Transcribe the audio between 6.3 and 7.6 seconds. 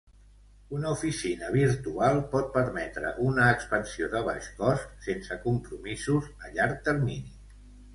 a llarg termini.